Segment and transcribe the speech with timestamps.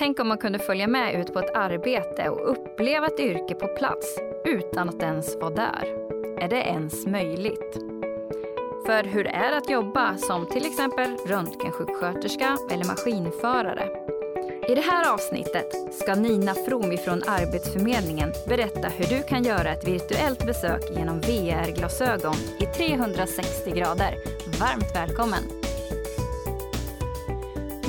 [0.00, 3.66] Tänk om man kunde följa med ut på ett arbete och uppleva ett yrke på
[3.66, 5.84] plats utan att ens vara där.
[6.40, 7.74] Är det ens möjligt?
[8.86, 13.88] För hur är det att jobba som till exempel röntgensjuksköterska eller maskinförare?
[14.68, 19.88] I det här avsnittet ska Nina From från Arbetsförmedlingen berätta hur du kan göra ett
[19.88, 24.14] virtuellt besök genom VR-glasögon i 360 grader.
[24.60, 25.59] Varmt välkommen!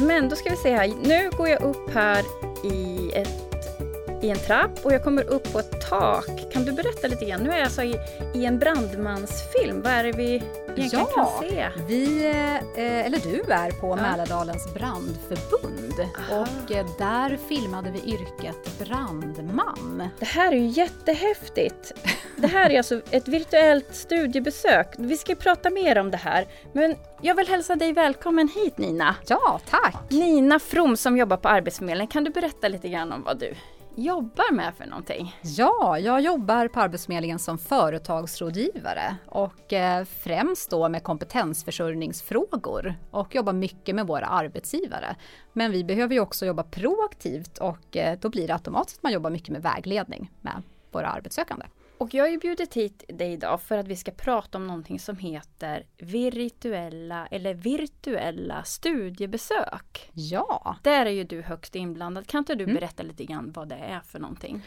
[0.01, 0.93] Men då ska vi se här.
[1.03, 2.25] Nu går jag upp här
[2.63, 3.83] i, ett,
[4.21, 6.51] i en trapp och jag kommer upp på ett tak.
[6.53, 7.41] Kan du berätta lite grann?
[7.41, 7.95] Nu är jag alltså i,
[8.33, 9.81] i en brandmansfilm.
[9.81, 10.43] Vad är det vi
[10.77, 11.67] egentligen ja, kan se?
[11.87, 12.25] Vi,
[12.75, 13.95] eh, eller du är på ja.
[13.95, 16.41] Mälardalens brandförbund Aha.
[16.41, 20.09] och eh, där filmade vi yrket brandman.
[20.19, 21.93] Det här är ju jättehäftigt.
[22.35, 24.87] Det här är alltså ett virtuellt studiebesök.
[24.97, 29.15] Vi ska prata mer om det här, men jag vill hälsa dig välkommen hit Nina.
[29.27, 29.95] Ja, tack!
[30.09, 32.07] Nina From som jobbar på Arbetsförmedlingen.
[32.07, 33.53] Kan du berätta lite grann om vad du
[33.95, 35.35] jobbar med för någonting?
[35.41, 43.53] Ja, jag jobbar på Arbetsförmedlingen som företagsrådgivare och eh, främst då med kompetensförsörjningsfrågor och jobbar
[43.53, 45.15] mycket med våra arbetsgivare.
[45.53, 49.11] Men vi behöver ju också jobba proaktivt och eh, då blir det automatiskt att man
[49.11, 51.65] jobbar mycket med vägledning med våra arbetssökande.
[52.01, 54.99] Och jag har ju bjudit hit dig idag för att vi ska prata om någonting
[54.99, 60.11] som heter virtuella eller virtuella studiebesök.
[60.13, 60.77] Ja!
[60.83, 62.27] Där är ju du högst inblandad.
[62.27, 62.75] Kan inte du mm.
[62.75, 64.61] berätta lite grann vad det är för någonting?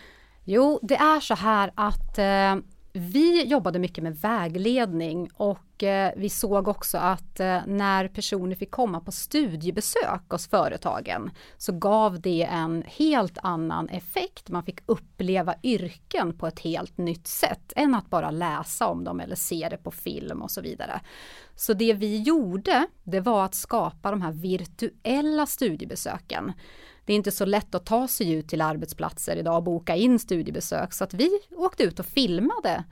[0.45, 2.57] Jo, det är så här att eh,
[2.97, 8.70] vi jobbade mycket med vägledning och eh, vi såg också att eh, när personer fick
[8.70, 14.48] komma på studiebesök hos företagen så gav det en helt annan effekt.
[14.48, 19.20] Man fick uppleva yrken på ett helt nytt sätt än att bara läsa om dem
[19.20, 21.01] eller se det på film och så vidare.
[21.55, 26.53] Så det vi gjorde, det var att skapa de här virtuella studiebesöken.
[27.05, 30.19] Det är inte så lätt att ta sig ut till arbetsplatser idag och boka in
[30.19, 32.85] studiebesök så att vi åkte ut och filmade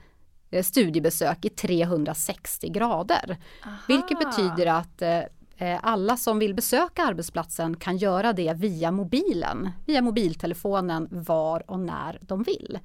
[0.51, 3.37] eh, studiebesök i 360 grader.
[3.65, 3.75] Aha.
[3.87, 5.19] Vilket betyder att eh,
[5.57, 11.79] eh, alla som vill besöka arbetsplatsen kan göra det via mobilen, via mobiltelefonen var och
[11.79, 12.79] när de vill.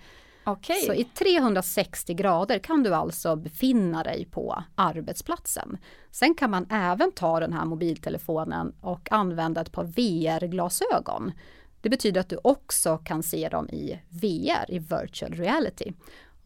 [0.52, 0.80] Okay.
[0.86, 5.78] Så i 360 grader kan du alltså befinna dig på arbetsplatsen.
[6.10, 11.32] Sen kan man även ta den här mobiltelefonen och använda ett par VR-glasögon.
[11.80, 15.92] Det betyder att du också kan se dem i VR, i virtual reality.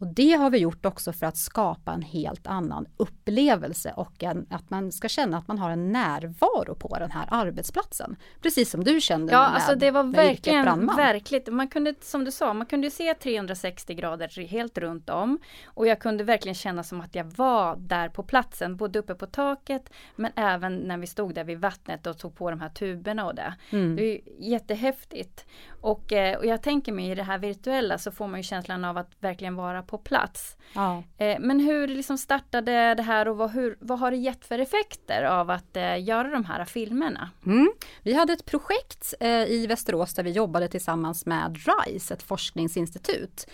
[0.03, 4.47] Och det har vi gjort också för att skapa en helt annan upplevelse och en,
[4.51, 8.17] att man ska känna att man har en närvaro på den här arbetsplatsen.
[8.41, 11.53] Precis som du kände ja, med, alltså det var verkligen verkligt.
[11.53, 15.39] Man kunde, som du sa, man kunde se 360 grader helt runt om.
[15.65, 19.27] Och jag kunde verkligen känna som att jag var där på platsen, både uppe på
[19.27, 23.27] taket men även när vi stod där vid vattnet och tog på de här tuberna
[23.27, 23.55] och det.
[23.71, 23.97] Mm.
[23.97, 25.47] Det är jättehäftigt.
[25.83, 28.85] Och, eh, och jag tänker mig i det här virtuella så får man ju känslan
[28.85, 30.57] av att verkligen vara på plats.
[30.75, 31.03] Ja.
[31.19, 34.59] Eh, men hur liksom startade det här och vad, hur, vad har det gett för
[34.59, 37.31] effekter av att eh, göra de här filmerna?
[37.47, 37.73] Mm.
[38.03, 39.15] Vi hade ett projekt
[39.49, 43.47] i Västerås där vi jobbade tillsammans med RISE, ett forskningsinstitut.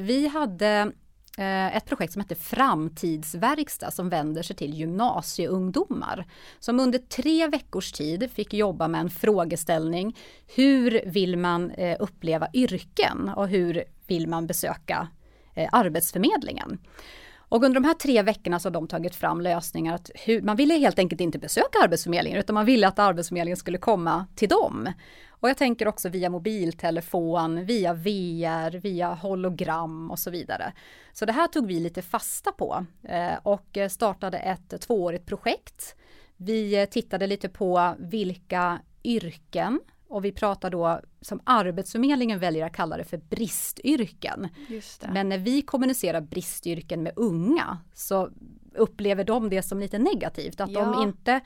[0.00, 0.92] Vi hade
[1.38, 6.26] Eh, ett projekt som heter Framtidsverkstad som vänder sig till gymnasieungdomar.
[6.58, 10.16] Som under tre veckors tid fick jobba med en frågeställning.
[10.56, 15.08] Hur vill man eh, uppleva yrken och hur vill man besöka
[15.54, 16.78] eh, Arbetsförmedlingen?
[17.50, 20.56] Och under de här tre veckorna så har de tagit fram lösningar att hur, man
[20.56, 24.92] ville helt enkelt inte besöka Arbetsförmedlingen utan man ville att Arbetsförmedlingen skulle komma till dem.
[25.28, 30.72] Och jag tänker också via mobiltelefon, via VR, via hologram och så vidare.
[31.12, 35.96] Så det här tog vi lite fasta på eh, och startade ett tvåårigt projekt.
[36.36, 42.72] Vi eh, tittade lite på vilka yrken och vi pratar då som Arbetsförmedlingen väljer att
[42.72, 44.48] kalla det för bristyrken.
[45.12, 48.30] Men när vi kommunicerar bristyrken med unga så
[48.74, 50.60] upplever de det som lite negativt.
[50.60, 50.80] Att ja.
[50.80, 51.40] de inte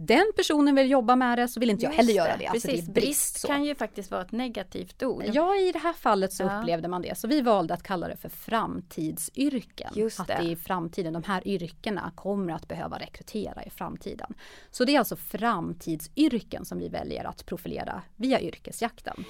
[0.00, 2.46] den personen vill jobba med det så vill inte jag heller göra det.
[2.46, 5.24] Alltså Precis, det brist, brist kan ju faktiskt vara ett negativt ord.
[5.32, 6.60] Ja, i det här fallet så ja.
[6.60, 7.18] upplevde man det.
[7.18, 9.92] Så vi valde att kalla det för framtidsyrken.
[9.94, 10.42] Just att det.
[10.42, 14.34] i framtiden, de här yrkena kommer att behöva rekrytera i framtiden.
[14.70, 19.24] Så det är alltså framtidsyrken som vi väljer att profilera via yrkesjakten.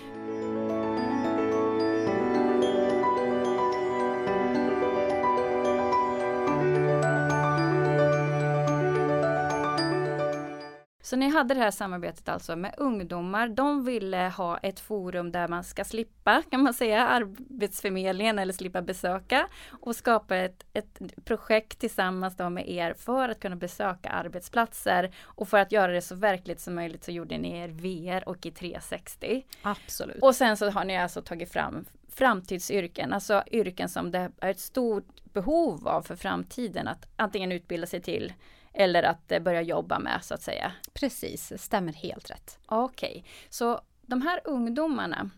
[11.08, 13.48] Så ni hade det här samarbetet alltså med ungdomar.
[13.48, 18.82] De ville ha ett forum där man ska slippa, kan man säga, Arbetsförmedlingen eller slippa
[18.82, 25.14] besöka och skapa ett, ett projekt tillsammans då med er för att kunna besöka arbetsplatser
[25.22, 28.46] och för att göra det så verkligt som möjligt så gjorde ni er VR och
[28.46, 29.44] i 360.
[29.62, 30.22] Absolut.
[30.22, 34.60] Och sen så har ni alltså tagit fram framtidsyrken, alltså yrken som det är ett
[34.60, 38.32] stort behov av för framtiden att antingen utbilda sig till
[38.78, 40.72] eller att eh, börja jobba med så att säga.
[40.92, 42.58] Precis, stämmer helt rätt.
[42.66, 43.22] Okej, okay.
[43.48, 45.30] så de här ungdomarna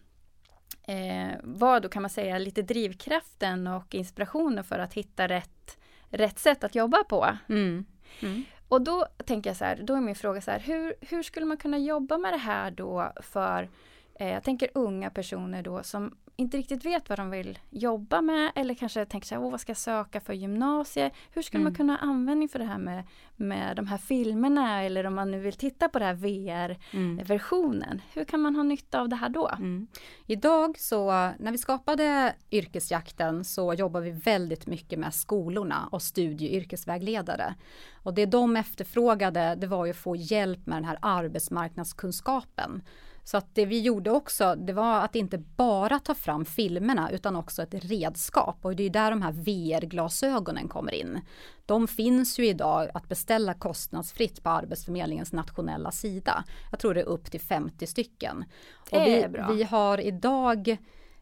[0.82, 5.78] eh, var då kan man säga lite drivkraften och inspirationen för att hitta rätt,
[6.10, 7.36] rätt sätt att jobba på.
[7.48, 7.84] Mm.
[8.20, 8.44] Mm.
[8.68, 11.46] Och då tänker jag så här, då är min fråga så här, hur, hur skulle
[11.46, 13.68] man kunna jobba med det här då för
[14.14, 18.52] eh, jag tänker unga personer då som inte riktigt vet vad de vill jobba med
[18.54, 21.10] eller kanske tänker så här, vad ska jag söka för gymnasie?
[21.30, 21.72] Hur skulle mm.
[21.72, 23.04] man kunna ha användning för det här med,
[23.36, 27.82] med de här filmerna eller om man nu vill titta på det här VR-versionen.
[27.82, 28.02] Mm.
[28.14, 29.48] Hur kan man ha nytta av det här då?
[29.48, 29.86] Mm.
[30.26, 31.06] Idag så
[31.38, 37.54] när vi skapade yrkesjakten så jobbar vi väldigt mycket med skolorna och studie och yrkesvägledare.
[38.02, 42.82] Och det de efterfrågade det var ju att få hjälp med den här arbetsmarknadskunskapen.
[43.30, 47.36] Så att det vi gjorde också, det var att inte bara ta fram filmerna utan
[47.36, 51.20] också ett redskap och det är där de här VR-glasögonen kommer in.
[51.66, 56.44] De finns ju idag att beställa kostnadsfritt på Arbetsförmedlingens nationella sida.
[56.70, 58.44] Jag tror det är upp till 50 stycken.
[58.90, 60.68] Och vi, vi har idag,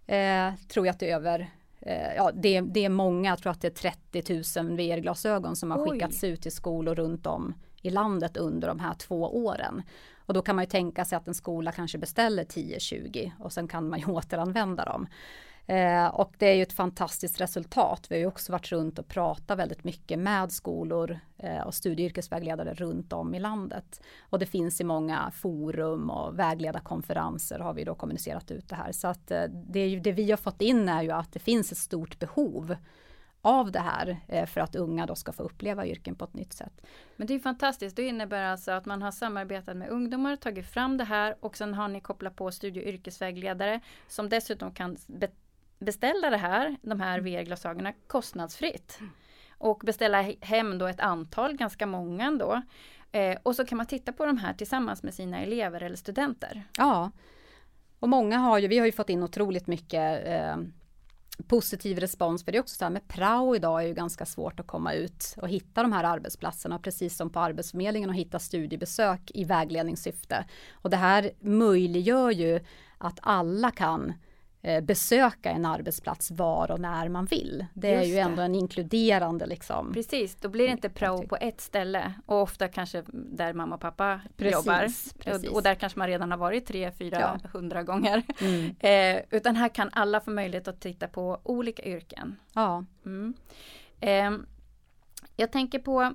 [0.06, 1.50] eh, tror jag att det är över
[1.81, 5.70] eh, Ja, det, det, är många, jag tror att det är 30 000 VR-glasögon som
[5.70, 5.90] har Oj.
[5.90, 9.82] skickats ut till skolor runt om i landet under de här två åren.
[10.28, 13.69] Och då kan man ju tänka sig att en skola kanske beställer 10-20 och sen
[13.69, 15.06] kan man ju återanvända dem.
[15.66, 18.06] Eh, och det är ju ett fantastiskt resultat.
[18.10, 22.02] Vi har ju också varit runt och pratat väldigt mycket med skolor eh, och studie
[22.02, 24.00] och yrkesvägledare runt om i landet.
[24.20, 28.92] Och det finns i många forum och vägledarkonferenser har vi då kommunicerat ut det här.
[28.92, 31.38] Så att eh, det, är ju, det vi har fått in är ju att det
[31.38, 32.76] finns ett stort behov
[33.48, 36.52] av det här eh, för att unga då ska få uppleva yrken på ett nytt
[36.52, 36.80] sätt.
[37.16, 40.96] Men det är fantastiskt, det innebär alltså att man har samarbetat med ungdomar, tagit fram
[40.96, 45.28] det här och sen har ni kopplat på studie och yrkesvägledare som dessutom kan be
[45.78, 47.32] beställa det här, de här mm.
[47.32, 48.98] VR-glasögonen kostnadsfritt.
[49.58, 52.62] Och beställa hem då ett antal, ganska många ändå.
[53.12, 56.64] Eh, och så kan man titta på de här tillsammans med sina elever eller studenter.
[56.76, 57.10] Ja,
[57.98, 60.56] och många har ju, vi har ju fått in otroligt mycket eh,
[61.46, 62.44] positiv respons.
[62.44, 64.93] För det är också så här med prao idag är ju ganska svårt att komma
[64.93, 70.44] ut och hitta de här arbetsplatserna precis som på Arbetsförmedlingen och hitta studiebesök i vägledningssyfte.
[70.73, 72.61] Och det här möjliggör ju
[72.99, 74.27] att alla kan Eh,
[74.82, 77.66] besöka en arbetsplats var och när man vill.
[77.75, 78.43] Det är Just ju ändå det.
[78.43, 79.93] en inkluderande liksom.
[79.93, 83.81] Precis, då blir det inte prao på ett ställe och ofta kanske där mamma och
[83.81, 84.81] pappa precis, jobbar.
[85.19, 85.50] Precis.
[85.50, 88.22] Och, där kanske man redan har varit tre, fyra, hundra gånger.
[88.40, 88.75] Mm.
[88.88, 92.37] Eh, utan här kan alla få möjlighet att titta på olika yrken.
[92.55, 92.84] Ja.
[93.06, 93.34] Mm.
[94.00, 94.31] Eh,
[95.37, 96.14] jag tänker på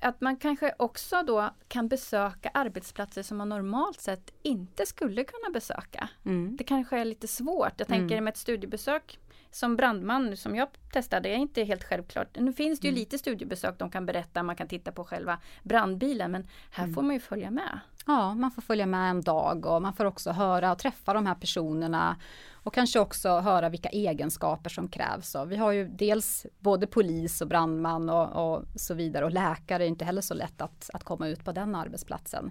[0.00, 5.50] att man kanske också då kan besöka arbetsplatser som man normalt sett inte skulle kunna
[5.52, 6.08] besöka.
[6.24, 6.56] Mm.
[6.56, 7.72] Det kanske är lite svårt.
[7.76, 8.24] Jag tänker mm.
[8.24, 9.18] med ett studiebesök
[9.50, 12.28] som brandman som jag testade, det är inte helt självklart.
[12.38, 12.98] Nu finns det ju mm.
[12.98, 16.94] lite studiebesök de kan berätta, man kan titta på själva brandbilen men här mm.
[16.94, 17.80] får man ju följa med.
[18.06, 21.26] Ja, man får följa med en dag och man får också höra och träffa de
[21.26, 22.16] här personerna
[22.62, 25.34] och kanske också höra vilka egenskaper som krävs.
[25.34, 29.84] Och vi har ju dels både polis och brandman och, och så vidare och läkare
[29.84, 32.50] är inte heller så lätt att, att komma ut på den arbetsplatsen.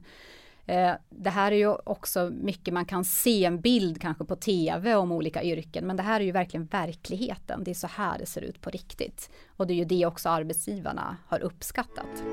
[0.69, 4.95] Eh, det här är ju också mycket man kan se en bild kanske på tv
[4.95, 7.63] om olika yrken men det här är ju verkligen verkligheten.
[7.63, 9.29] Det är så här det ser ut på riktigt.
[9.57, 12.23] Och det är ju det också arbetsgivarna har uppskattat.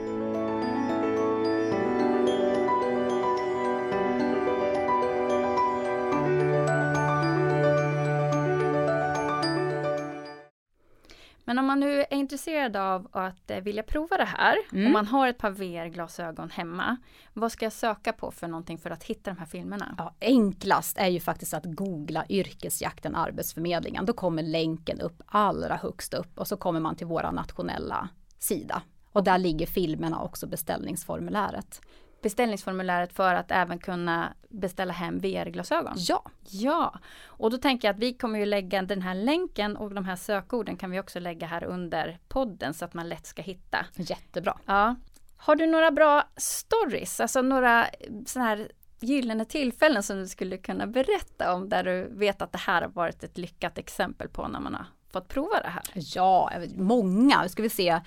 [11.48, 14.86] Men om man nu är intresserad av att eh, vilja prova det här, mm.
[14.86, 16.96] om man har ett par VR-glasögon hemma,
[17.32, 19.94] vad ska jag söka på för någonting för att hitta de här filmerna?
[19.98, 24.06] Ja, enklast är ju faktiskt att googla yrkesjakten Arbetsförmedlingen.
[24.06, 28.82] Då kommer länken upp allra högst upp och så kommer man till våra nationella sida.
[29.12, 31.80] Och där ligger filmerna också beställningsformuläret
[32.22, 35.94] beställningsformuläret för att även kunna beställa hem VR-glasögon?
[35.96, 36.24] Ja.
[36.48, 40.04] Ja, och då tänker jag att vi kommer ju lägga den här länken och de
[40.04, 43.86] här sökorden kan vi också lägga här under podden så att man lätt ska hitta.
[43.96, 44.58] Jättebra.
[44.66, 44.94] Ja.
[45.36, 47.86] Har du några bra stories, alltså några
[48.26, 48.68] sådana här
[49.00, 52.88] gyllene tillfällen som du skulle kunna berätta om där du vet att det här har
[52.88, 55.82] varit ett lyckat exempel på när man har fått prova det här?
[55.94, 58.00] Ja, många, ska vi se.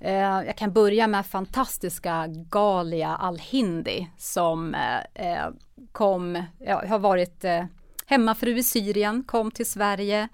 [0.00, 5.48] Eh, jag kan börja med fantastiska Galia Al-Hindi som eh, eh
[5.92, 7.64] kom, ja, har varit eh,
[8.06, 10.28] hemmafru i Syrien, kom till Sverige.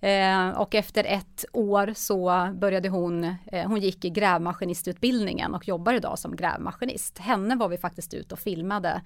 [0.00, 5.92] Eh, och efter ett år så började hon, eh, hon gick i grävmaskinistutbildningen och jobbar
[5.92, 7.18] idag som grävmaskinist.
[7.18, 9.02] Henne var vi faktiskt ute och filmade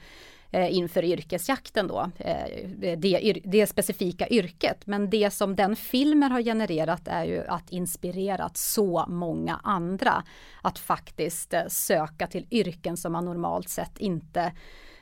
[0.50, 4.86] eh, inför yrkesjakten då, eh, det, det, specifika yrket.
[4.86, 10.24] Men det som den filmen har genererat är ju att inspirerat så många andra
[10.62, 14.52] att faktiskt eh, söka till yrken som man normalt sett inte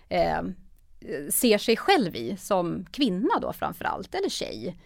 [0.08, 0.42] eh,
[1.30, 4.76] ser sig själv i som kvinna då framförallt, eller tjej.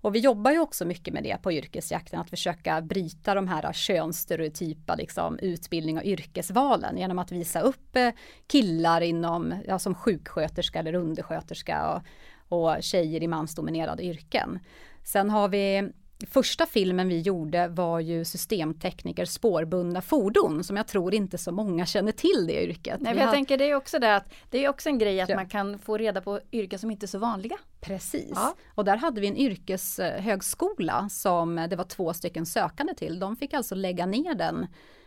[0.00, 3.72] Och vi jobbar ju också mycket med det på yrkesjakten, att försöka bryta de här
[3.72, 8.10] könsstereotypa liksom, utbildning och yrkesvalen genom att visa upp eh,
[8.46, 12.02] killar inom, ja, som sjuksköterska eller undersköterska och,
[12.48, 14.58] och tjejer i mansdominerade yrken.
[15.04, 15.92] Sen har vi
[16.30, 21.86] Första filmen vi gjorde var ju systemtekniker spårbundna fordon som jag tror inte så många
[21.86, 23.00] känner till det yrket.
[23.00, 23.32] Nej, jag har...
[23.32, 25.36] tänker det är också det att det är också en grej att ja.
[25.36, 27.58] man kan få reda på yrken som inte är så vanliga.
[27.80, 28.54] Precis, ja.
[28.74, 33.18] och där hade vi en yrkeshögskola som det var två stycken sökande till.
[33.18, 34.66] De fick alltså lägga ner den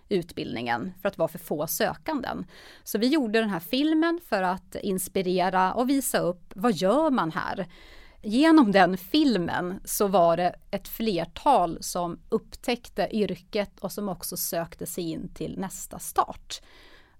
[0.09, 2.45] utbildningen för att vara för få sökanden.
[2.83, 7.31] Så vi gjorde den här filmen för att inspirera och visa upp vad gör man
[7.31, 7.67] här?
[8.21, 14.85] Genom den filmen så var det ett flertal som upptäckte yrket och som också sökte
[14.85, 16.61] sig in till nästa start.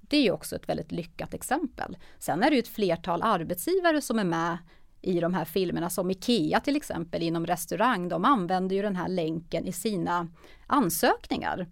[0.01, 1.97] Det är också ett väldigt lyckat exempel.
[2.19, 4.57] Sen är det ju ett flertal arbetsgivare som är med
[5.01, 8.09] i de här filmerna som IKEA till exempel inom restaurang.
[8.09, 10.27] De använder ju den här länken i sina
[10.67, 11.67] ansökningar.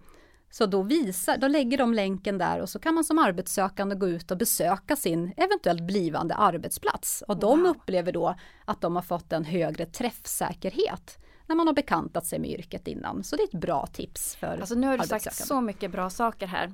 [0.49, 4.07] Så då, visar, då lägger de länken där och så kan man som arbetssökande gå
[4.07, 7.23] ut och besöka sin eventuellt blivande arbetsplats.
[7.27, 7.69] Och de wow.
[7.69, 8.35] upplever då
[8.65, 13.23] att de har fått en högre träffsäkerhet när man har bekantat sig med yrket innan.
[13.23, 16.09] Så det är ett bra tips för Alltså nu har du sagt så mycket bra
[16.09, 16.71] saker här.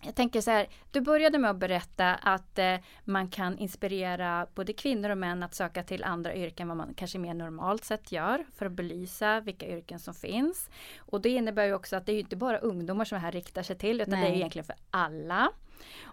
[0.00, 2.74] Jag tänker så här, du började med att berätta att eh,
[3.04, 7.18] man kan inspirera både kvinnor och män att söka till andra yrken vad man kanske
[7.18, 10.70] mer normalt sett gör för att belysa vilka yrken som finns.
[10.98, 13.62] Och det innebär ju också att det är inte bara ungdomar som det här riktar
[13.62, 14.22] sig till utan Nej.
[14.22, 15.50] det är egentligen för alla.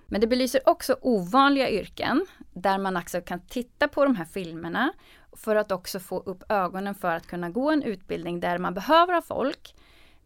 [0.08, 4.94] Men det belyser också ovanliga yrken där man också kan titta på de här filmerna
[5.32, 9.13] för att också få upp ögonen för att kunna gå en utbildning där man behöver
[9.13, 9.75] ha folk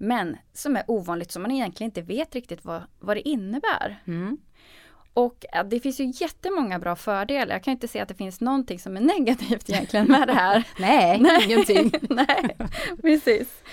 [0.01, 4.03] men som är ovanligt som man egentligen inte vet riktigt vad, vad det innebär.
[4.07, 4.37] Mm.
[5.13, 7.55] Och det finns ju jättemånga bra fördelar.
[7.55, 10.63] Jag kan inte se att det finns någonting som är negativt egentligen med det här.
[10.79, 11.91] Nej, Nej, ingenting.
[12.09, 12.57] Nej,
[13.01, 13.63] precis.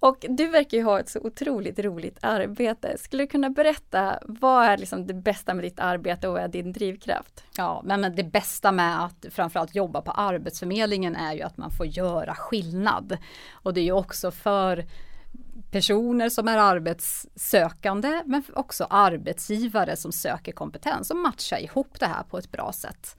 [0.00, 2.98] Och du verkar ju ha ett så otroligt roligt arbete.
[2.98, 6.48] Skulle du kunna berätta, vad är liksom det bästa med ditt arbete och vad är
[6.48, 7.44] din drivkraft?
[7.56, 11.86] Ja, men det bästa med att framförallt jobba på Arbetsförmedlingen är ju att man får
[11.86, 13.18] göra skillnad.
[13.52, 14.84] Och det är ju också för
[15.70, 22.22] personer som är arbetssökande men också arbetsgivare som söker kompetens och matcha ihop det här
[22.22, 23.16] på ett bra sätt.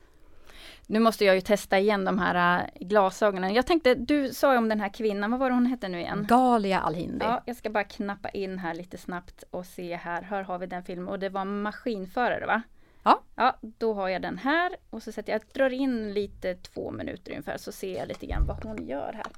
[0.88, 3.54] Nu måste jag ju testa igen de här äh, glasögonen.
[3.54, 6.00] Jag tänkte, du sa ju om den här kvinnan, vad var det hon hette nu
[6.00, 6.26] igen?
[6.30, 7.26] Galia Al-Hindi.
[7.26, 10.22] Ja, jag ska bara knappa in här lite snabbt och se här.
[10.22, 12.62] Här har vi den filmen och det var maskinförare va?
[13.04, 13.22] Ja.
[13.36, 16.92] Ja, då har jag den här och så sätter jag, jag drar in lite två
[16.92, 19.32] minuter ungefär så ser jag lite grann vad hon gör här.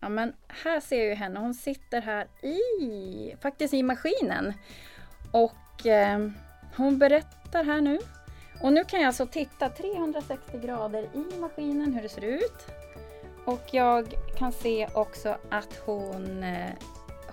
[0.00, 4.52] Ja men här ser jag ju henne, hon sitter här i, faktiskt i maskinen.
[5.32, 6.28] Och eh,
[6.76, 7.98] hon berättar här nu.
[8.62, 12.66] Och nu kan jag alltså titta 360 grader i maskinen hur det ser ut.
[13.44, 16.70] Och jag kan se också att hon eh,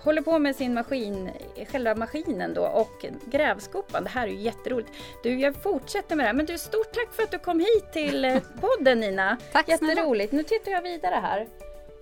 [0.02, 1.30] håller på med sin maskin,
[1.72, 4.04] själva maskinen då och grävskopan.
[4.04, 4.90] Det här är ju jätteroligt.
[5.22, 6.34] Du, jag fortsätter med det här.
[6.34, 9.36] Men du, stort tack för att du kom hit till eh, podden Nina.
[9.52, 10.32] tack Jätteroligt.
[10.32, 11.46] Nu tittar jag vidare här.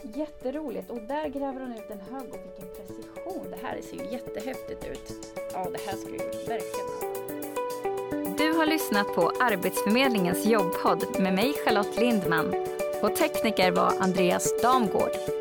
[0.02, 3.50] Jätteroligt och där gräver hon ut en hög och vilken precision.
[3.50, 5.12] Det här ser ju jättehäftigt ut.
[5.52, 6.86] Ja, det här ska ju verkligen
[8.36, 12.54] Du har lyssnat på Arbetsförmedlingens jobbpodd med mig Charlotte Lindman
[13.02, 15.35] och tekniker var Andreas Damgård.